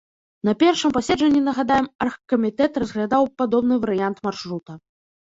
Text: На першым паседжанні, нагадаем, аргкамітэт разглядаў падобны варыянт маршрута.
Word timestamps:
На 0.47 0.53
першым 0.63 0.95
паседжанні, 0.95 1.41
нагадаем, 1.51 1.91
аргкамітэт 2.07 2.71
разглядаў 2.87 3.23
падобны 3.45 3.75
варыянт 3.89 4.17
маршрута. 4.31 4.71